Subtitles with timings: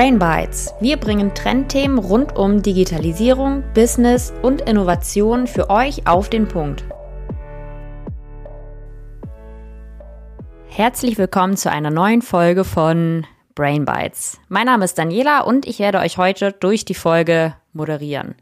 [0.00, 0.72] Brain Bites.
[0.80, 6.84] Wir bringen Trendthemen rund um Digitalisierung, Business und Innovation für euch auf den Punkt.
[10.68, 14.40] Herzlich willkommen zu einer neuen Folge von Brain Bites.
[14.48, 18.36] Mein Name ist Daniela und ich werde euch heute durch die Folge moderieren.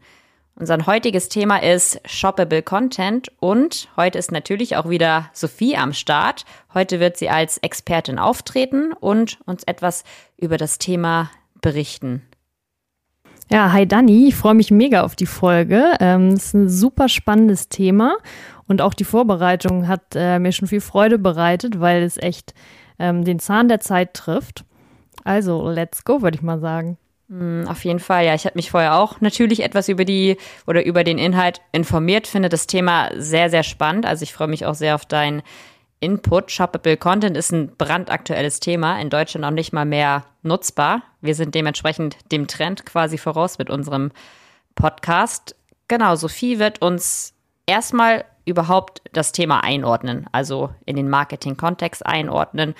[0.55, 6.45] Unser heutiges Thema ist Shoppable Content und heute ist natürlich auch wieder Sophie am Start.
[6.73, 10.05] Heute wird sie als Expertin auftreten und uns etwas
[10.37, 11.29] über das Thema
[11.61, 12.21] berichten.
[13.51, 15.93] Ja, hi Dani, ich freue mich mega auf die Folge.
[15.99, 18.17] Ähm, es ist ein super spannendes Thema
[18.67, 22.53] und auch die Vorbereitung hat äh, mir schon viel Freude bereitet, weil es echt
[22.99, 24.65] ähm, den Zahn der Zeit trifft.
[25.23, 26.97] Also, let's go, würde ich mal sagen.
[27.29, 28.33] Hm, auf jeden Fall, ja.
[28.33, 30.37] Ich habe mich vorher auch natürlich etwas über die
[30.67, 34.05] oder über den Inhalt informiert, finde das Thema sehr, sehr spannend.
[34.05, 35.41] Also ich freue mich auch sehr auf deinen
[35.99, 36.51] Input.
[36.51, 41.03] Shoppable Content ist ein brandaktuelles Thema, in Deutschland noch nicht mal mehr nutzbar.
[41.21, 44.11] Wir sind dementsprechend dem Trend quasi voraus mit unserem
[44.75, 45.55] Podcast.
[45.87, 47.33] Genau, Sophie wird uns
[47.65, 52.75] erstmal überhaupt das Thema einordnen, also in den Marketing-Kontext einordnen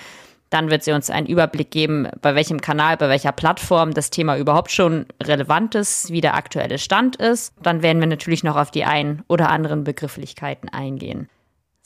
[0.50, 4.38] dann wird sie uns einen Überblick geben, bei welchem Kanal, bei welcher Plattform das Thema
[4.38, 7.54] überhaupt schon relevant ist, wie der aktuelle Stand ist.
[7.62, 11.30] Dann werden wir natürlich noch auf die ein oder anderen Begrifflichkeiten eingehen.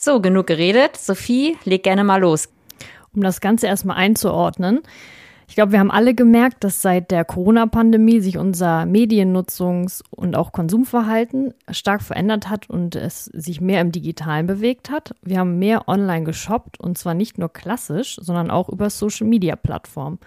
[0.03, 0.97] So, genug geredet.
[0.97, 2.49] Sophie, leg gerne mal los.
[3.15, 4.81] Um das Ganze erstmal einzuordnen.
[5.47, 10.51] Ich glaube, wir haben alle gemerkt, dass seit der Corona-Pandemie sich unser Mediennutzungs- und auch
[10.51, 15.15] Konsumverhalten stark verändert hat und es sich mehr im Digitalen bewegt hat.
[15.21, 20.19] Wir haben mehr online geshoppt und zwar nicht nur klassisch, sondern auch über Social-Media-Plattformen.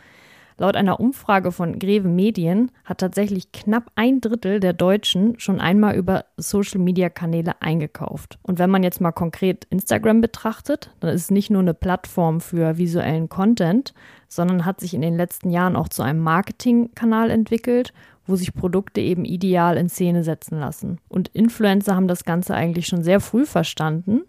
[0.58, 5.96] Laut einer Umfrage von Greve Medien hat tatsächlich knapp ein Drittel der Deutschen schon einmal
[5.96, 8.38] über Social-Media-Kanäle eingekauft.
[8.42, 12.40] Und wenn man jetzt mal konkret Instagram betrachtet, dann ist es nicht nur eine Plattform
[12.40, 13.92] für visuellen Content,
[14.28, 17.92] sondern hat sich in den letzten Jahren auch zu einem Marketingkanal entwickelt,
[18.27, 20.98] wo sich Produkte eben ideal in Szene setzen lassen.
[21.08, 24.22] Und Influencer haben das Ganze eigentlich schon sehr früh verstanden.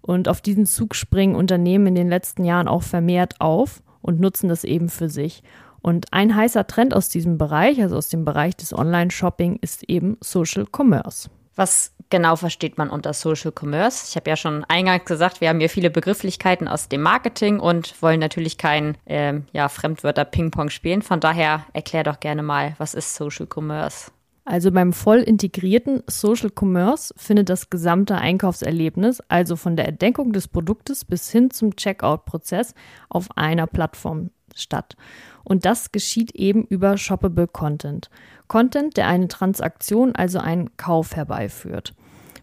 [0.00, 4.48] Und auf diesen Zug springen Unternehmen in den letzten Jahren auch vermehrt auf und nutzen
[4.48, 5.42] das eben für sich.
[5.82, 10.16] Und ein heißer Trend aus diesem Bereich, also aus dem Bereich des Online-Shopping, ist eben
[10.20, 11.28] Social Commerce.
[11.54, 14.06] Was genau versteht man unter Social Commerce?
[14.08, 18.00] Ich habe ja schon eingangs gesagt, wir haben hier viele Begrifflichkeiten aus dem Marketing und
[18.02, 21.02] wollen natürlich kein äh, ja, Fremdwörter Ping-Pong spielen.
[21.02, 24.10] Von daher erklär doch gerne mal, was ist Social Commerce?
[24.48, 30.46] Also beim voll integrierten Social Commerce findet das gesamte Einkaufserlebnis, also von der Entdeckung des
[30.46, 32.74] Produktes bis hin zum Checkout-Prozess,
[33.08, 34.96] auf einer Plattform statt.
[35.42, 38.08] Und das geschieht eben über Shoppable Content.
[38.46, 41.94] Content, der eine Transaktion, also einen Kauf herbeiführt.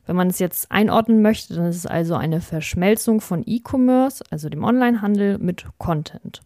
[0.06, 4.50] Wenn man es jetzt einordnen möchte, dann ist es also eine Verschmelzung von E-Commerce, also
[4.50, 6.42] dem Onlinehandel, mit Content.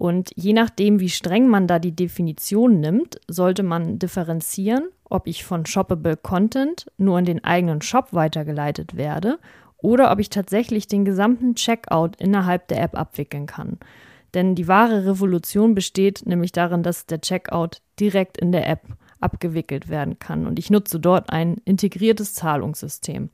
[0.00, 5.44] Und je nachdem, wie streng man da die Definition nimmt, sollte man differenzieren, ob ich
[5.44, 9.38] von Shoppable Content nur in den eigenen Shop weitergeleitet werde
[9.76, 13.76] oder ob ich tatsächlich den gesamten Checkout innerhalb der App abwickeln kann.
[14.32, 18.84] Denn die wahre Revolution besteht nämlich darin, dass der Checkout direkt in der App
[19.20, 20.46] abgewickelt werden kann.
[20.46, 23.28] Und ich nutze dort ein integriertes Zahlungssystem.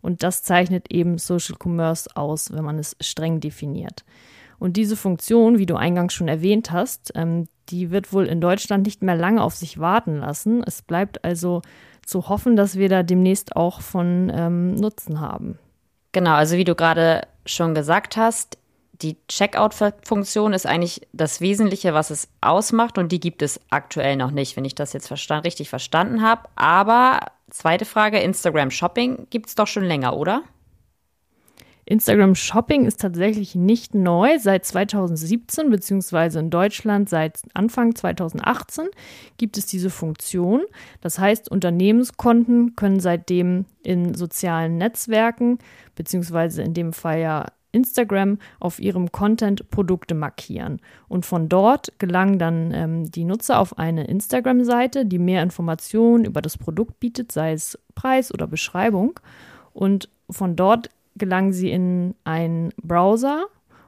[0.00, 4.04] Und das zeichnet eben Social Commerce aus, wenn man es streng definiert.
[4.60, 8.84] Und diese Funktion, wie du eingangs schon erwähnt hast, ähm, die wird wohl in Deutschland
[8.84, 10.62] nicht mehr lange auf sich warten lassen.
[10.64, 11.62] Es bleibt also
[12.04, 15.58] zu hoffen, dass wir da demnächst auch von ähm, Nutzen haben.
[16.12, 18.58] Genau, also wie du gerade schon gesagt hast,
[18.92, 24.30] die Checkout-Funktion ist eigentlich das Wesentliche, was es ausmacht und die gibt es aktuell noch
[24.30, 26.42] nicht, wenn ich das jetzt verstand, richtig verstanden habe.
[26.54, 30.42] Aber zweite Frage, Instagram Shopping gibt es doch schon länger, oder?
[31.90, 34.38] Instagram Shopping ist tatsächlich nicht neu.
[34.38, 38.86] Seit 2017 beziehungsweise in Deutschland seit Anfang 2018
[39.38, 40.62] gibt es diese Funktion.
[41.00, 45.58] Das heißt, Unternehmenskonten können seitdem in sozialen Netzwerken
[45.96, 50.80] beziehungsweise in dem Fall ja Instagram auf ihrem Content Produkte markieren.
[51.08, 56.40] Und von dort gelangen dann ähm, die Nutzer auf eine Instagram-Seite, die mehr Informationen über
[56.40, 59.18] das Produkt bietet, sei es Preis oder Beschreibung.
[59.72, 60.88] Und von dort
[61.20, 63.44] gelangen sie in einen Browser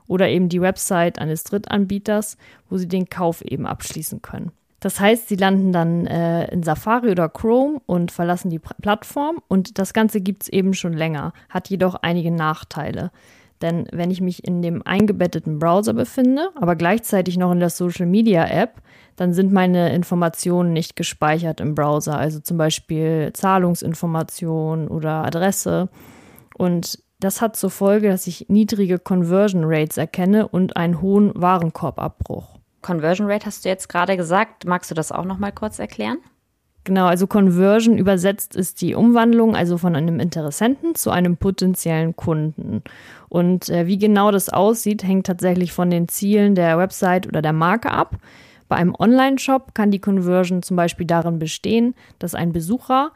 [0.06, 2.36] oder eben die Website eines Drittanbieters,
[2.70, 4.52] wo sie den Kauf eben abschließen können.
[4.78, 9.78] Das heißt, sie landen dann äh, in Safari oder Chrome und verlassen die Plattform und
[9.78, 13.10] das Ganze gibt es eben schon länger, hat jedoch einige Nachteile.
[13.62, 18.06] Denn wenn ich mich in dem eingebetteten Browser befinde, aber gleichzeitig noch in der Social
[18.06, 18.82] Media App,
[19.14, 25.88] dann sind meine Informationen nicht gespeichert im Browser, also zum Beispiel Zahlungsinformationen oder Adresse.
[26.58, 32.58] Und das hat zur Folge, dass ich niedrige Conversion Rates erkenne und einen hohen Warenkorbabbruch.
[32.82, 34.66] Conversion Rate hast du jetzt gerade gesagt.
[34.66, 36.18] Magst du das auch noch mal kurz erklären?
[36.84, 42.82] Genau, also Conversion übersetzt ist die Umwandlung, also von einem Interessenten zu einem potenziellen Kunden.
[43.28, 47.52] Und äh, wie genau das aussieht, hängt tatsächlich von den Zielen der Website oder der
[47.52, 48.16] Marke ab.
[48.68, 53.12] Bei einem Online-Shop kann die Conversion zum Beispiel darin bestehen, dass ein Besucher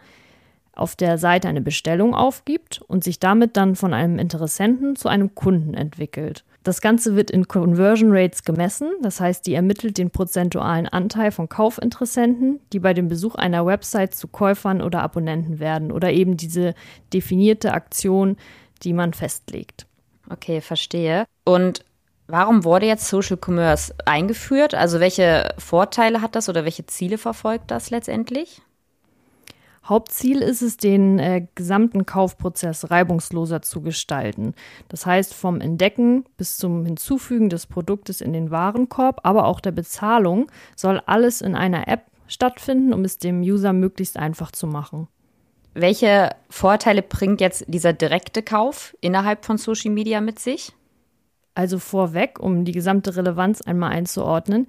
[0.76, 5.34] auf der Seite eine Bestellung aufgibt und sich damit dann von einem Interessenten zu einem
[5.34, 6.44] Kunden entwickelt.
[6.62, 11.48] Das Ganze wird in Conversion Rates gemessen, das heißt, die ermittelt den prozentualen Anteil von
[11.48, 16.74] Kaufinteressenten, die bei dem Besuch einer Website zu Käufern oder Abonnenten werden oder eben diese
[17.12, 18.36] definierte Aktion,
[18.82, 19.86] die man festlegt.
[20.28, 21.24] Okay, verstehe.
[21.44, 21.84] Und
[22.26, 24.74] warum wurde jetzt Social Commerce eingeführt?
[24.74, 28.60] Also welche Vorteile hat das oder welche Ziele verfolgt das letztendlich?
[29.88, 34.54] Hauptziel ist es, den äh, gesamten Kaufprozess reibungsloser zu gestalten.
[34.88, 39.70] Das heißt, vom Entdecken bis zum Hinzufügen des Produktes in den Warenkorb, aber auch der
[39.70, 45.06] Bezahlung soll alles in einer App stattfinden, um es dem User möglichst einfach zu machen.
[45.74, 50.72] Welche Vorteile bringt jetzt dieser direkte Kauf innerhalb von Social Media mit sich?
[51.54, 54.66] Also vorweg, um die gesamte Relevanz einmal einzuordnen,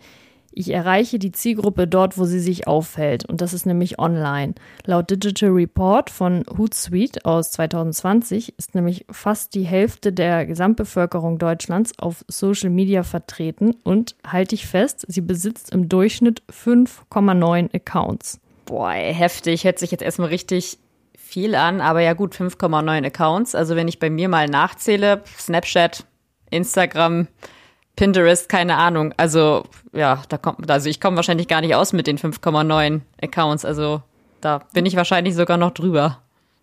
[0.57, 3.25] ich erreiche die Zielgruppe dort, wo sie sich aufhält.
[3.25, 4.55] Und das ist nämlich online.
[4.85, 11.93] Laut Digital Report von Hootsuite aus 2020 ist nämlich fast die Hälfte der Gesamtbevölkerung Deutschlands
[11.99, 18.39] auf Social Media vertreten und halte ich fest, sie besitzt im Durchschnitt 5,9 Accounts.
[18.65, 19.63] Boah, heftig.
[19.63, 20.79] Hört sich jetzt erstmal richtig
[21.15, 23.53] viel an, aber ja gut, 5,9 Accounts.
[23.53, 26.05] Also wenn ich bei mir mal nachzähle, Snapchat,
[26.49, 27.27] Instagram,
[27.97, 29.13] Pinterest, keine Ahnung.
[29.17, 33.65] Also, ja, da kommt, also ich komme wahrscheinlich gar nicht aus mit den 5,9 Accounts.
[33.65, 34.01] Also,
[34.39, 36.19] da bin ich wahrscheinlich sogar noch drüber.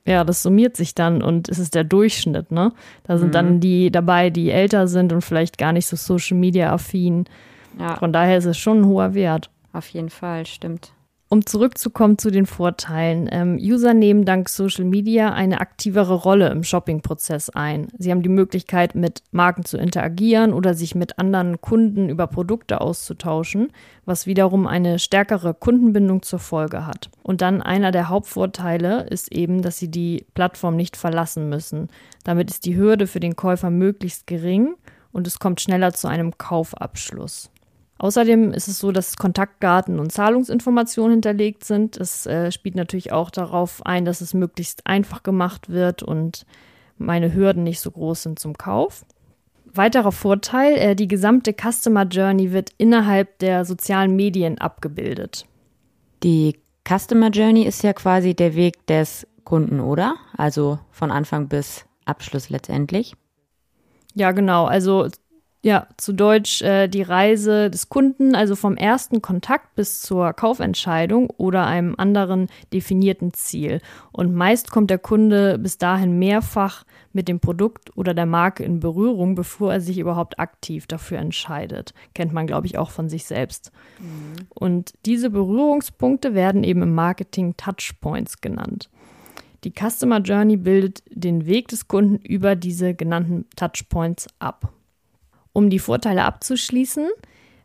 [0.07, 2.73] Ja, das summiert sich dann und es ist der Durchschnitt, ne?
[3.05, 3.33] Da sind mhm.
[3.33, 7.25] dann die dabei, die älter sind und vielleicht gar nicht so Social Media affin.
[7.79, 7.97] Ja.
[7.97, 9.51] Von daher ist es schon ein hoher Wert.
[9.73, 10.93] Auf jeden Fall, stimmt.
[11.35, 13.29] Um zurückzukommen zu den Vorteilen.
[13.33, 17.89] Ähm, User nehmen dank Social Media eine aktivere Rolle im Shopping-Prozess ein.
[17.99, 22.81] Sie haben die Möglichkeit, mit Marken zu interagieren oder sich mit anderen Kunden über Produkte
[22.81, 23.73] auszutauschen,
[24.05, 27.11] was wiederum eine stärkere Kundenbindung zur Folge hat.
[27.25, 31.89] Und dann einer der Hauptvorteile ist eben, dass sie die Plattform nicht verlassen müssen.
[32.23, 34.77] Damit ist die Hürde für den Käufer möglichst gering
[35.11, 37.51] und es kommt schneller zu einem Kaufabschluss.
[37.99, 41.96] Außerdem ist es so, dass Kontaktdaten und Zahlungsinformationen hinterlegt sind.
[41.96, 46.44] Es äh, spielt natürlich auch darauf ein, dass es möglichst einfach gemacht wird und
[46.99, 49.05] meine Hürden nicht so groß sind zum Kauf.
[49.67, 55.46] Weiterer Vorteil, äh, die gesamte Customer Journey wird innerhalb der sozialen Medien abgebildet.
[56.23, 56.56] Die
[56.88, 60.17] Customer Journey ist ja quasi der Weg des Kunden, oder?
[60.37, 63.14] Also von Anfang bis Abschluss letztendlich.
[64.14, 64.67] Ja, genau.
[64.67, 65.08] Also
[65.65, 71.31] ja, zu Deutsch äh, die Reise des Kunden, also vom ersten Kontakt bis zur Kaufentscheidung
[71.31, 73.81] oder einem anderen definierten Ziel.
[74.13, 76.85] Und meist kommt der Kunde bis dahin mehrfach
[77.15, 81.95] mit dem Produkt oder der Marke in Berührung, bevor er sich überhaupt aktiv dafür entscheidet.
[82.13, 83.73] Kennt man, glaube ich, auch von sich selbst.
[84.01, 84.47] Mhm.
[84.51, 88.91] Und diese Berührungspunkte werden eben im Marketing Touchpoints genannt.
[89.65, 94.75] Die Customer Journey bildet den Weg des Kunden über diese genannten Touchpoints ab.
[95.55, 97.08] Um die Vorteile abzuschließen,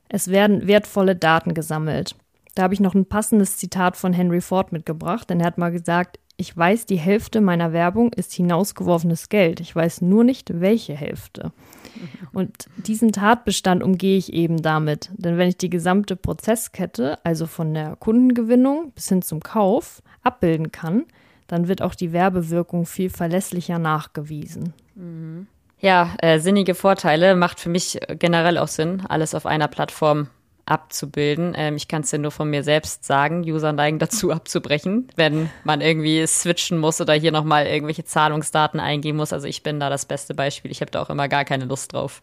[0.07, 2.15] es werden wertvolle Daten gesammelt.
[2.55, 5.71] Da habe ich noch ein passendes Zitat von Henry Ford mitgebracht, denn er hat mal
[5.71, 9.59] gesagt, ich weiß, die Hälfte meiner Werbung ist hinausgeworfenes Geld.
[9.59, 11.51] Ich weiß nur nicht, welche Hälfte.
[12.31, 15.09] Und diesen Tatbestand umgehe ich eben damit.
[15.17, 20.71] Denn wenn ich die gesamte Prozesskette, also von der Kundengewinnung bis hin zum Kauf, abbilden
[20.71, 21.05] kann,
[21.47, 24.73] dann wird auch die Werbewirkung viel verlässlicher nachgewiesen.
[24.95, 25.47] Mhm.
[25.81, 30.27] Ja, äh, sinnige Vorteile macht für mich generell auch Sinn, alles auf einer Plattform
[30.65, 31.53] abzubilden.
[31.55, 35.49] Ähm, ich kann es dir nur von mir selbst sagen, User neigen dazu abzubrechen, wenn
[35.63, 39.33] man irgendwie switchen muss oder hier nochmal irgendwelche Zahlungsdaten eingeben muss.
[39.33, 40.71] Also ich bin da das beste Beispiel.
[40.71, 42.21] Ich habe da auch immer gar keine Lust drauf.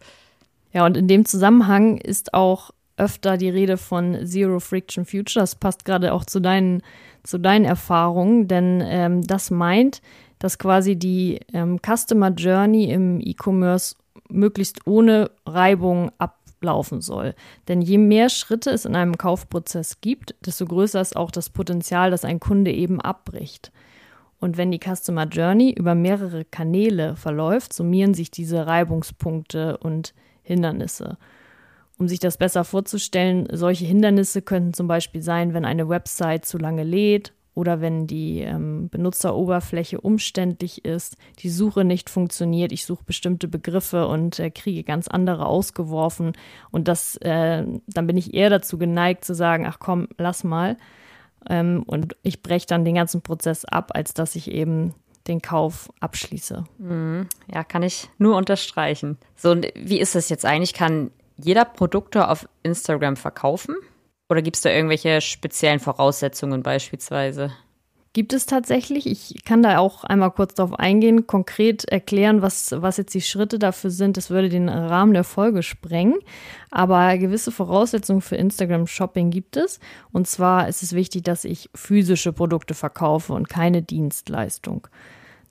[0.71, 5.43] Ja, und in dem Zusammenhang ist auch öfter die Rede von Zero Friction Future.
[5.43, 6.81] Das passt gerade auch zu deinen,
[7.23, 10.01] zu deinen Erfahrungen, denn ähm, das meint,
[10.39, 13.95] dass quasi die ähm, Customer Journey im E-Commerce
[14.29, 17.33] möglichst ohne Reibung ablaufen soll.
[17.67, 22.11] Denn je mehr Schritte es in einem Kaufprozess gibt, desto größer ist auch das Potenzial,
[22.11, 23.71] dass ein Kunde eben abbricht.
[24.39, 30.13] Und wenn die Customer Journey über mehrere Kanäle verläuft, summieren sich diese Reibungspunkte und
[30.43, 31.17] Hindernisse.
[31.97, 36.59] Um sich das besser vorzustellen, solche Hindernisse könnten zum Beispiel sein, wenn eine Website zu
[36.59, 43.03] lange lädt oder wenn die ähm, Benutzeroberfläche umständlich ist, die Suche nicht funktioniert, ich suche
[43.03, 46.33] bestimmte Begriffe und äh, kriege ganz andere ausgeworfen.
[46.69, 50.77] Und das, äh, dann bin ich eher dazu geneigt zu sagen, ach komm, lass mal.
[51.49, 54.93] Ähm, und ich breche dann den ganzen Prozess ab, als dass ich eben
[55.27, 56.63] den Kauf abschließe.
[56.77, 57.27] Mhm.
[57.51, 59.17] Ja, kann ich nur unterstreichen.
[59.35, 60.75] So, und wie ist das jetzt eigentlich?
[60.75, 63.75] Kann jeder Produkte auf Instagram verkaufen?
[64.29, 67.51] Oder gibt es da irgendwelche speziellen Voraussetzungen beispielsweise?
[68.17, 69.05] Gibt es tatsächlich.
[69.05, 73.59] Ich kann da auch einmal kurz darauf eingehen, konkret erklären, was, was jetzt die Schritte
[73.59, 74.17] dafür sind.
[74.17, 76.15] Das würde den Rahmen der Folge sprengen.
[76.71, 79.79] Aber gewisse Voraussetzungen für Instagram Shopping gibt es.
[80.11, 84.87] Und zwar ist es wichtig, dass ich physische Produkte verkaufe und keine Dienstleistung.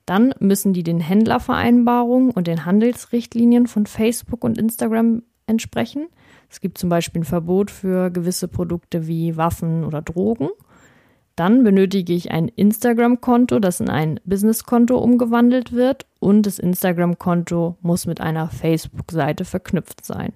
[0.04, 6.08] Dann müssen die den Händlervereinbarungen und den Handelsrichtlinien von Facebook und Instagram entsprechen.
[6.50, 10.48] Es gibt zum Beispiel ein Verbot für gewisse Produkte wie Waffen oder Drogen.
[11.36, 18.06] Dann benötige ich ein Instagram-Konto, das in ein Business-Konto umgewandelt wird und das Instagram-Konto muss
[18.06, 20.32] mit einer Facebook-Seite verknüpft sein.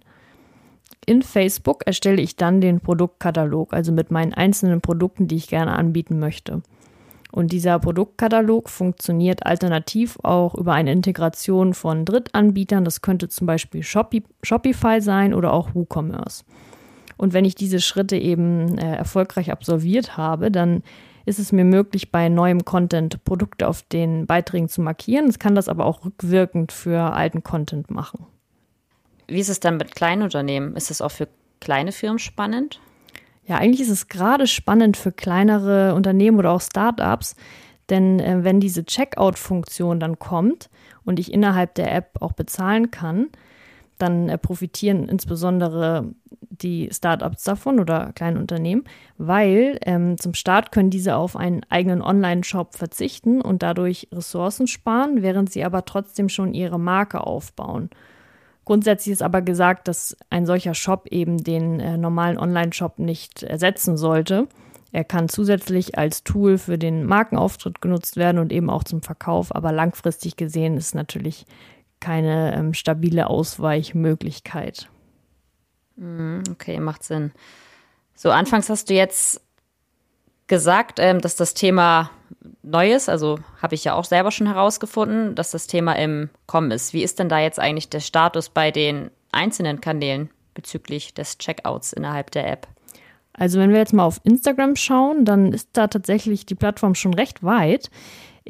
[1.06, 5.72] In Facebook erstelle ich dann den Produktkatalog, also mit meinen einzelnen Produkten, die ich gerne
[5.72, 6.62] anbieten möchte.
[7.32, 12.84] Und dieser Produktkatalog funktioniert alternativ auch über eine Integration von Drittanbietern.
[12.84, 16.44] Das könnte zum Beispiel Shopify sein oder auch WooCommerce.
[17.16, 20.82] Und wenn ich diese Schritte eben äh, erfolgreich absolviert habe, dann
[21.26, 25.28] ist es mir möglich, bei neuem Content Produkte auf den Beiträgen zu markieren.
[25.28, 28.26] Es kann das aber auch rückwirkend für alten Content machen.
[29.28, 30.74] Wie ist es dann mit kleinen Unternehmen?
[30.76, 31.28] Ist es auch für
[31.60, 32.80] kleine Firmen spannend?
[33.50, 37.34] Ja, eigentlich ist es gerade spannend für kleinere Unternehmen oder auch Startups,
[37.88, 40.70] denn äh, wenn diese Checkout-Funktion dann kommt
[41.04, 43.26] und ich innerhalb der App auch bezahlen kann,
[43.98, 46.14] dann äh, profitieren insbesondere
[46.48, 48.84] die Startups davon oder kleine Unternehmen,
[49.18, 55.22] weil ähm, zum Start können diese auf einen eigenen Online-Shop verzichten und dadurch Ressourcen sparen,
[55.22, 57.90] während sie aber trotzdem schon ihre Marke aufbauen.
[58.64, 63.96] Grundsätzlich ist aber gesagt, dass ein solcher Shop eben den äh, normalen Online-Shop nicht ersetzen
[63.96, 64.48] sollte.
[64.92, 69.54] Er kann zusätzlich als Tool für den Markenauftritt genutzt werden und eben auch zum Verkauf,
[69.54, 71.46] aber langfristig gesehen ist natürlich
[72.00, 74.88] keine ähm, stabile Ausweichmöglichkeit.
[75.96, 77.32] Mhm, okay, macht Sinn.
[78.14, 79.40] So, anfangs hast du jetzt
[80.46, 82.10] gesagt, ähm, dass das Thema
[82.62, 86.92] Neues, also habe ich ja auch selber schon herausgefunden, dass das Thema im Kommen ist.
[86.92, 91.92] Wie ist denn da jetzt eigentlich der Status bei den einzelnen Kanälen bezüglich des Checkouts
[91.92, 92.68] innerhalb der App?
[93.32, 97.14] Also wenn wir jetzt mal auf Instagram schauen, dann ist da tatsächlich die Plattform schon
[97.14, 97.90] recht weit.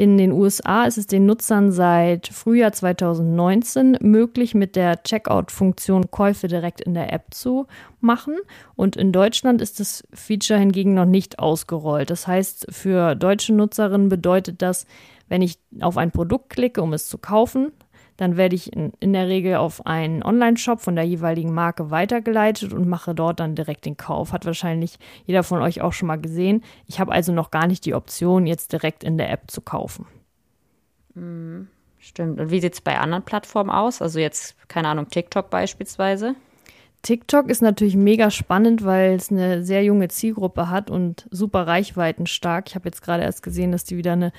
[0.00, 6.49] In den USA ist es den Nutzern seit Frühjahr 2019 möglich, mit der Checkout-Funktion Käufe
[6.49, 7.66] direkt in der App zu
[8.00, 8.38] machen.
[8.76, 12.09] Und in Deutschland ist das Feature hingegen noch nicht ausgerollt.
[12.09, 14.87] Das heißt, für deutsche Nutzerinnen bedeutet das,
[15.28, 17.71] wenn ich auf ein Produkt klicke, um es zu kaufen,
[18.20, 22.74] dann werde ich in, in der Regel auf einen Online-Shop von der jeweiligen Marke weitergeleitet
[22.74, 24.34] und mache dort dann direkt den Kauf.
[24.34, 26.62] Hat wahrscheinlich jeder von euch auch schon mal gesehen.
[26.86, 30.04] Ich habe also noch gar nicht die Option, jetzt direkt in der App zu kaufen.
[31.14, 32.38] Mhm, stimmt.
[32.38, 34.02] Und wie sieht es bei anderen Plattformen aus?
[34.02, 36.34] Also jetzt, keine Ahnung, TikTok beispielsweise?
[37.02, 42.26] TikTok ist natürlich mega spannend, weil es eine sehr junge Zielgruppe hat und super Reichweiten
[42.26, 42.69] stark.
[42.69, 44.33] Ich habe jetzt gerade erst gesehen, dass die wieder eine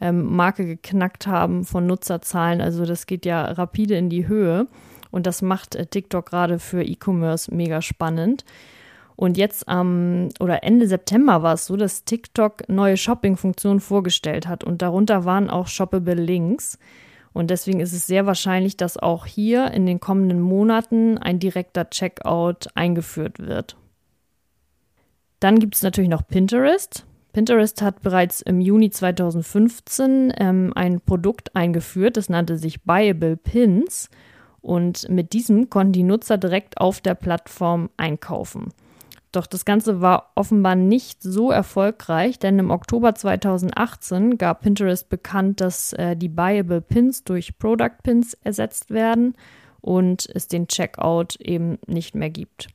[0.00, 2.60] ähm, Marke geknackt haben von Nutzerzahlen.
[2.60, 4.66] Also das geht ja rapide in die Höhe
[5.10, 8.44] und das macht äh, TikTok gerade für E-Commerce mega spannend.
[9.14, 14.46] Und jetzt am ähm, oder Ende September war es so, dass TikTok neue Shopping-Funktionen vorgestellt
[14.46, 16.78] hat und darunter waren auch shoppable Links.
[17.38, 21.88] Und deswegen ist es sehr wahrscheinlich, dass auch hier in den kommenden Monaten ein direkter
[21.88, 23.76] Checkout eingeführt wird.
[25.38, 27.06] Dann gibt es natürlich noch Pinterest.
[27.32, 34.10] Pinterest hat bereits im Juni 2015 ähm, ein Produkt eingeführt, das nannte sich Buyable Pins.
[34.60, 38.70] Und mit diesem konnten die Nutzer direkt auf der Plattform einkaufen.
[39.32, 45.60] Doch das Ganze war offenbar nicht so erfolgreich, denn im Oktober 2018 gab Pinterest bekannt,
[45.60, 49.34] dass äh, die Buyable Pins durch Product Pins ersetzt werden
[49.80, 52.68] und es den Checkout eben nicht mehr gibt.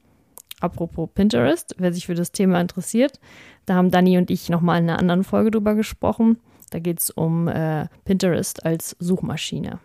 [0.60, 3.20] Apropos Pinterest, wer sich für das Thema interessiert,
[3.66, 6.38] da haben Dani und ich nochmal in einer anderen Folge drüber gesprochen.
[6.70, 9.80] Da geht es um äh, Pinterest als Suchmaschine.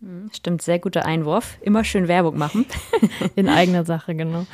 [0.00, 1.58] Hm, stimmt, sehr guter Einwurf.
[1.62, 2.66] Immer schön Werbung machen.
[3.36, 4.46] in eigener Sache, genau.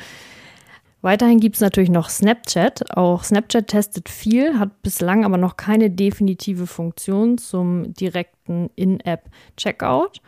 [1.01, 2.97] Weiterhin gibt es natürlich noch Snapchat.
[2.97, 10.21] Auch Snapchat testet viel, hat bislang aber noch keine definitive Funktion zum direkten In-App-Checkout.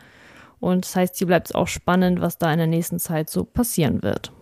[0.60, 3.44] Und das heißt, hier bleibt es auch spannend, was da in der nächsten Zeit so
[3.44, 4.32] passieren wird.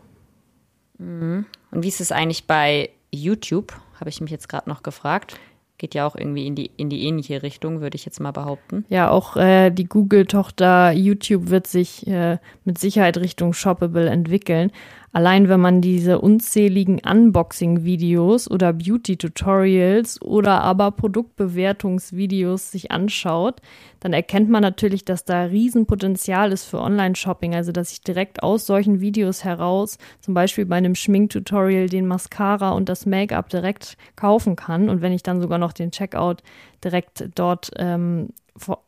[0.98, 1.46] Mhm.
[1.70, 3.72] Und wie ist es eigentlich bei YouTube?
[3.98, 5.38] Habe ich mich jetzt gerade noch gefragt.
[5.78, 8.84] geht ja auch irgendwie in die, in die ähnliche Richtung, würde ich jetzt mal behaupten.
[8.90, 14.72] Ja, auch äh, die Google-Tochter YouTube wird sich äh, mit Sicherheit Richtung Shoppable entwickeln.
[15.12, 23.60] Allein wenn man diese unzähligen Unboxing-Videos oder Beauty-Tutorials oder aber Produktbewertungsvideos sich anschaut,
[23.98, 27.56] dann erkennt man natürlich, dass da Riesenpotenzial ist für Online-Shopping.
[27.56, 32.70] Also, dass ich direkt aus solchen Videos heraus, zum Beispiel bei einem Schminktutorial, den Mascara
[32.70, 34.88] und das Make-up direkt kaufen kann.
[34.88, 36.44] Und wenn ich dann sogar noch den Checkout
[36.84, 38.28] direkt dort ähm,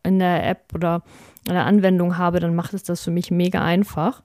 [0.05, 1.03] in der App oder
[1.49, 4.23] in der Anwendung habe, dann macht es das für mich mega einfach.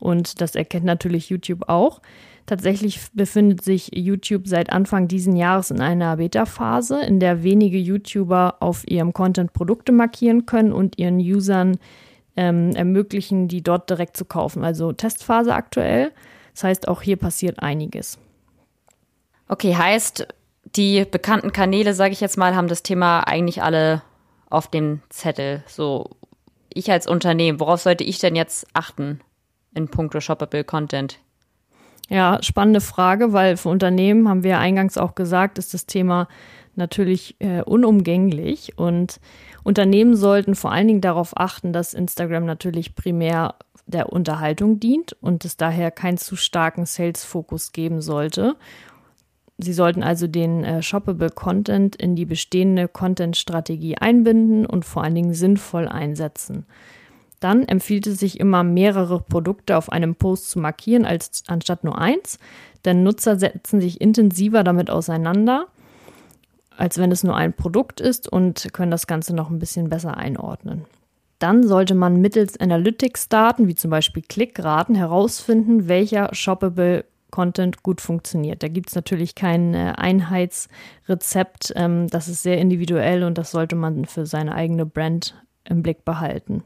[0.00, 2.00] Und das erkennt natürlich YouTube auch.
[2.46, 8.56] Tatsächlich befindet sich YouTube seit Anfang diesen Jahres in einer Beta-Phase, in der wenige YouTuber
[8.58, 11.78] auf ihrem Content Produkte markieren können und ihren Usern
[12.36, 14.64] ähm, ermöglichen, die dort direkt zu kaufen.
[14.64, 16.10] Also Testphase aktuell.
[16.54, 18.18] Das heißt, auch hier passiert einiges.
[19.46, 20.26] Okay, heißt,
[20.76, 24.02] die bekannten Kanäle, sage ich jetzt mal, haben das Thema eigentlich alle
[24.48, 25.62] auf dem Zettel.
[25.66, 26.10] So,
[26.72, 29.20] ich als Unternehmen, worauf sollte ich denn jetzt achten?
[29.74, 31.20] In puncto Shoppable Content?
[32.08, 36.26] Ja, spannende Frage, weil für Unternehmen, haben wir eingangs auch gesagt, ist das Thema
[36.74, 39.20] natürlich äh, unumgänglich und
[39.62, 43.54] Unternehmen sollten vor allen Dingen darauf achten, dass Instagram natürlich primär
[43.86, 48.56] der Unterhaltung dient und es daher keinen zu starken Sales-Fokus geben sollte.
[49.58, 55.14] Sie sollten also den äh, Shoppable Content in die bestehende Content-Strategie einbinden und vor allen
[55.14, 56.66] Dingen sinnvoll einsetzen.
[57.40, 61.98] Dann empfiehlt es sich immer, mehrere Produkte auf einem Post zu markieren, als anstatt nur
[61.98, 62.38] eins,
[62.84, 65.66] denn Nutzer setzen sich intensiver damit auseinander,
[66.76, 70.16] als wenn es nur ein Produkt ist und können das Ganze noch ein bisschen besser
[70.16, 70.84] einordnen.
[71.38, 78.62] Dann sollte man mittels Analytics-Daten, wie zum Beispiel Klickraten, herausfinden, welcher Shoppable Content gut funktioniert.
[78.62, 81.72] Da gibt es natürlich kein äh, Einheitsrezept.
[81.76, 86.04] Ähm, das ist sehr individuell und das sollte man für seine eigene Brand im Blick
[86.04, 86.64] behalten.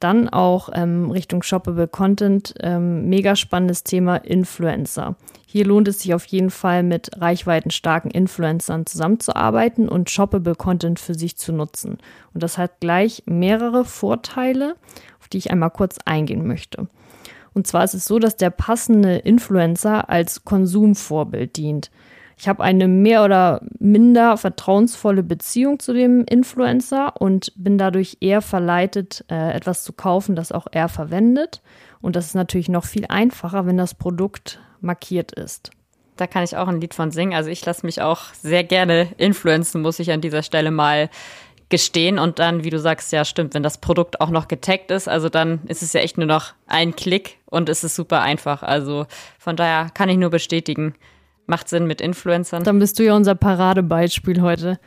[0.00, 5.16] Dann auch ähm, Richtung Shoppable Content, ähm, mega spannendes Thema Influencer.
[5.46, 11.14] Hier lohnt es sich auf jeden Fall mit reichweitenstarken Influencern zusammenzuarbeiten und Shoppable Content für
[11.14, 11.98] sich zu nutzen.
[12.34, 14.76] Und das hat gleich mehrere Vorteile,
[15.18, 16.88] auf die ich einmal kurz eingehen möchte.
[17.54, 21.90] Und zwar ist es so, dass der passende Influencer als Konsumvorbild dient.
[22.38, 28.42] Ich habe eine mehr oder minder vertrauensvolle Beziehung zu dem Influencer und bin dadurch eher
[28.42, 31.62] verleitet, äh, etwas zu kaufen, das auch er verwendet.
[32.02, 35.70] Und das ist natürlich noch viel einfacher, wenn das Produkt markiert ist.
[36.16, 37.34] Da kann ich auch ein Lied von singen.
[37.34, 41.08] Also ich lasse mich auch sehr gerne influenzen, muss ich an dieser Stelle mal
[41.70, 42.18] gestehen.
[42.18, 45.28] Und dann, wie du sagst, ja stimmt, wenn das Produkt auch noch getaggt ist, also
[45.28, 48.62] dann ist es ja echt nur noch ein Klick und es ist super einfach.
[48.62, 49.06] Also
[49.38, 50.94] von daher kann ich nur bestätigen,
[51.46, 52.64] Macht Sinn mit Influencern.
[52.64, 54.78] Dann bist du ja unser Paradebeispiel heute.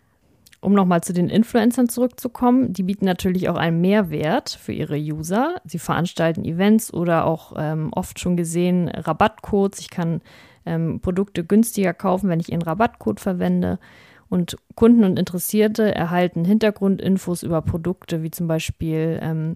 [0.61, 5.55] Um nochmal zu den Influencern zurückzukommen, die bieten natürlich auch einen Mehrwert für ihre User.
[5.63, 9.79] Sie veranstalten Events oder auch ähm, oft schon gesehen Rabattcodes.
[9.79, 10.19] Ich kann
[10.65, 13.79] ähm, Produkte günstiger kaufen, wenn ich ihren Rabattcode verwende.
[14.27, 19.55] Und Kunden und Interessierte erhalten Hintergrundinfos über Produkte, wie zum Beispiel ähm,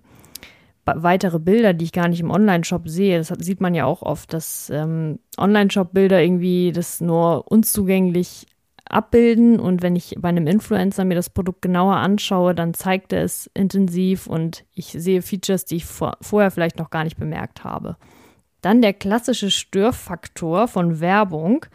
[0.85, 3.17] weitere Bilder, die ich gar nicht im Online-Shop sehe.
[3.17, 8.47] Das sieht man ja auch oft, dass ähm, Online-Shop-Bilder irgendwie das nur unzugänglich
[8.85, 13.23] abbilden und wenn ich bei einem Influencer mir das Produkt genauer anschaue, dann zeigt er
[13.23, 17.63] es intensiv und ich sehe Features, die ich vor, vorher vielleicht noch gar nicht bemerkt
[17.63, 17.97] habe.
[18.61, 21.65] Dann der klassische Störfaktor von Werbung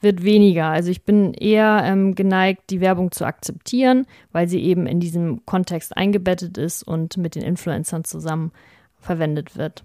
[0.00, 0.66] wird weniger.
[0.66, 5.44] Also ich bin eher ähm, geneigt, die Werbung zu akzeptieren, weil sie eben in diesem
[5.46, 8.52] Kontext eingebettet ist und mit den Influencern zusammen
[8.98, 9.84] verwendet wird.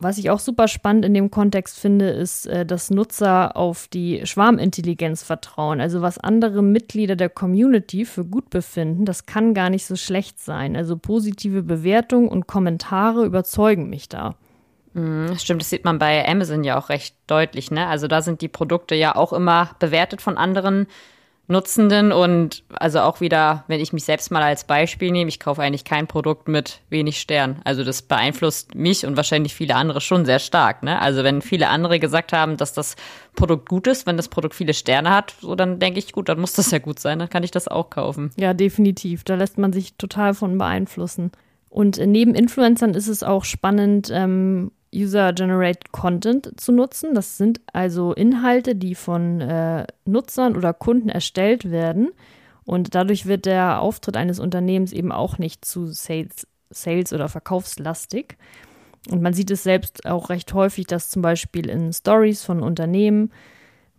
[0.00, 4.24] Was ich auch super spannend in dem Kontext finde, ist, äh, dass Nutzer auf die
[4.24, 5.80] Schwarmintelligenz vertrauen.
[5.80, 10.38] Also was andere Mitglieder der Community für gut befinden, das kann gar nicht so schlecht
[10.38, 10.76] sein.
[10.76, 14.36] Also positive Bewertungen und Kommentare überzeugen mich da.
[14.94, 17.70] Mhm, stimmt, das sieht man bei Amazon ja auch recht deutlich.
[17.70, 17.86] Ne?
[17.86, 20.86] Also da sind die Produkte ja auch immer bewertet von anderen
[21.50, 25.62] Nutzenden und also auch wieder, wenn ich mich selbst mal als Beispiel nehme, ich kaufe
[25.62, 27.62] eigentlich kein Produkt mit wenig Stern.
[27.64, 30.82] Also das beeinflusst mich und wahrscheinlich viele andere schon sehr stark.
[30.82, 31.00] Ne?
[31.00, 32.96] Also wenn viele andere gesagt haben, dass das
[33.34, 36.38] Produkt gut ist, wenn das Produkt viele Sterne hat, so dann denke ich, gut, dann
[36.38, 38.30] muss das ja gut sein, dann kann ich das auch kaufen.
[38.36, 39.24] Ja, definitiv.
[39.24, 41.32] Da lässt man sich total von beeinflussen.
[41.70, 47.14] Und neben Influencern ist es auch spannend, ähm, User-Generated Content zu nutzen.
[47.14, 52.10] Das sind also Inhalte, die von äh, Nutzern oder Kunden erstellt werden.
[52.64, 58.36] Und dadurch wird der Auftritt eines Unternehmens eben auch nicht zu Sales, Sales oder verkaufslastig.
[59.10, 63.30] Und man sieht es selbst auch recht häufig, dass zum Beispiel in Stories von Unternehmen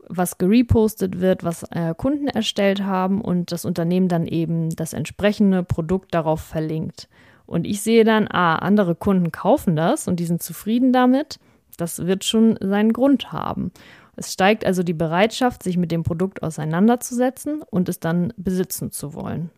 [0.08, 5.64] was gerepostet wird, was äh, Kunden erstellt haben und das Unternehmen dann eben das entsprechende
[5.64, 7.08] Produkt darauf verlinkt.
[7.50, 11.40] Und ich sehe dann, ah, andere Kunden kaufen das und die sind zufrieden damit.
[11.78, 13.72] Das wird schon seinen Grund haben.
[14.16, 19.16] Es steigt also die Bereitschaft, sich mit dem Produkt auseinanderzusetzen und es dann besitzen zu
[19.16, 19.50] wollen.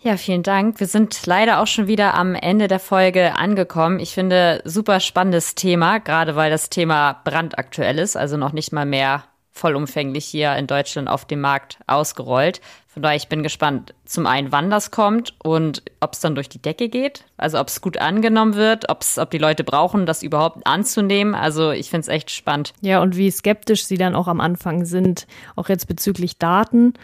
[0.00, 0.78] Ja, vielen Dank.
[0.78, 3.98] Wir sind leider auch schon wieder am Ende der Folge angekommen.
[3.98, 8.84] Ich finde super spannendes Thema, gerade weil das Thema brandaktuell ist, also noch nicht mal
[8.84, 12.60] mehr vollumfänglich hier in Deutschland auf dem Markt ausgerollt.
[12.96, 16.48] Von daher, ich bin gespannt, zum einen, wann das kommt und ob es dann durch
[16.48, 17.26] die Decke geht.
[17.36, 21.34] Also ob es gut angenommen wird, ob's, ob die Leute brauchen, das überhaupt anzunehmen.
[21.34, 22.72] Also ich finde es echt spannend.
[22.80, 26.94] Ja, und wie skeptisch sie dann auch am Anfang sind, auch jetzt bezüglich Daten.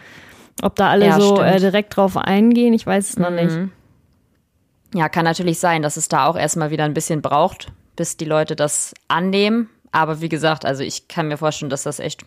[0.63, 3.35] Ob da alle ja, so äh, direkt drauf eingehen, ich weiß es noch mhm.
[3.35, 3.57] nicht.
[4.95, 8.25] Ja, kann natürlich sein, dass es da auch erstmal wieder ein bisschen braucht, bis die
[8.25, 9.69] Leute das annehmen.
[9.91, 12.25] Aber wie gesagt, also ich kann mir vorstellen, dass das echt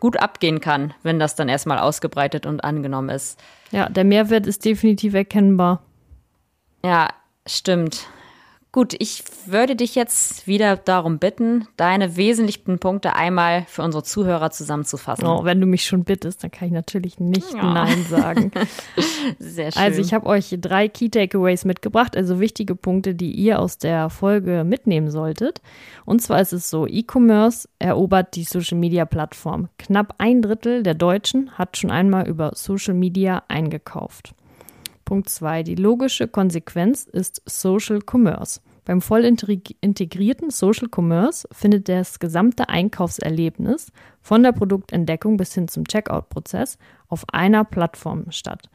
[0.00, 3.40] gut abgehen kann, wenn das dann erstmal ausgebreitet und angenommen ist.
[3.70, 5.82] Ja, der Mehrwert ist definitiv erkennbar.
[6.84, 7.08] Ja,
[7.46, 8.08] stimmt.
[8.70, 14.50] Gut, ich würde dich jetzt wieder darum bitten, deine wesentlichen Punkte einmal für unsere Zuhörer
[14.50, 15.26] zusammenzufassen.
[15.26, 17.62] Oh, wenn du mich schon bittest, dann kann ich natürlich nicht ja.
[17.62, 18.50] Nein sagen.
[19.38, 19.82] Sehr schön.
[19.82, 24.10] Also ich habe euch drei Key Takeaways mitgebracht, also wichtige Punkte, die ihr aus der
[24.10, 25.62] Folge mitnehmen solltet.
[26.04, 29.70] Und zwar ist es so, E-Commerce erobert die Social-Media-Plattform.
[29.78, 34.34] Knapp ein Drittel der Deutschen hat schon einmal über Social Media eingekauft.
[35.08, 35.62] Punkt 2.
[35.62, 38.60] Die logische Konsequenz ist Social Commerce.
[38.84, 43.90] Beim voll integrierten Social Commerce findet das gesamte Einkaufserlebnis
[44.20, 46.76] von der Produktentdeckung bis hin zum Checkout-Prozess
[47.08, 48.68] auf einer Plattform statt.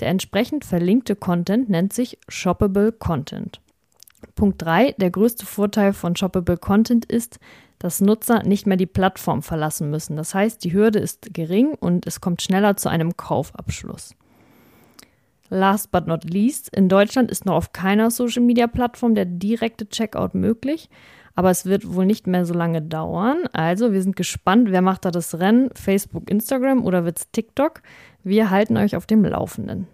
[0.00, 3.60] Der entsprechend verlinkte Content nennt sich Shoppable Content.
[4.36, 4.92] Punkt 3.
[4.92, 7.38] Der größte Vorteil von Shoppable Content ist,
[7.78, 10.16] dass Nutzer nicht mehr die Plattform verlassen müssen.
[10.16, 14.14] Das heißt, die Hürde ist gering und es kommt schneller zu einem Kaufabschluss.
[15.50, 20.88] Last but not least, in Deutschland ist noch auf keiner Social-Media-Plattform der direkte Checkout möglich,
[21.34, 23.44] aber es wird wohl nicht mehr so lange dauern.
[23.52, 25.70] Also, wir sind gespannt, wer macht da das Rennen?
[25.74, 27.82] Facebook, Instagram oder wird es TikTok?
[28.22, 29.86] Wir halten euch auf dem Laufenden.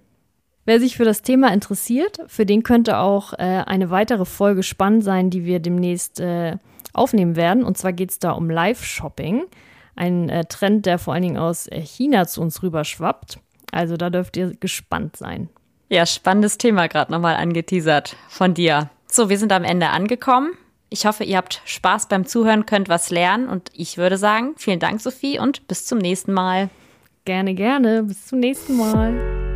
[0.66, 5.02] Wer sich für das Thema interessiert, für den könnte auch äh, eine weitere Folge spannend
[5.02, 6.58] sein, die wir demnächst äh,
[6.92, 7.64] aufnehmen werden.
[7.64, 9.44] Und zwar geht es da um Live-Shopping.
[9.96, 13.40] Ein äh, Trend, der vor allen Dingen aus äh, China zu uns rüberschwappt.
[13.72, 15.48] Also da dürft ihr gespannt sein.
[15.88, 18.90] Ja, spannendes Thema gerade nochmal angeteasert von dir.
[19.06, 20.52] So, wir sind am Ende angekommen.
[20.88, 24.80] Ich hoffe, ihr habt Spaß beim Zuhören, könnt was lernen und ich würde sagen, vielen
[24.80, 26.68] Dank, Sophie, und bis zum nächsten Mal.
[27.24, 28.02] Gerne, gerne.
[28.04, 29.49] Bis zum nächsten Mal.